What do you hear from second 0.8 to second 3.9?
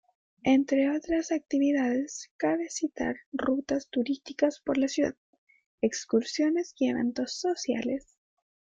otras actividades cabe citar rutas